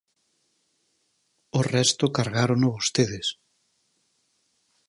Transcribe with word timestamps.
¡O 1.59 1.61
resto 1.75 2.05
cargárono 2.17 2.67
vostedes! 2.75 3.27